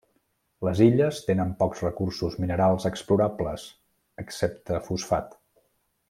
[0.67, 3.67] Les illes tenen pocs recursos minerals explorables,
[4.25, 5.37] excepte fosfat.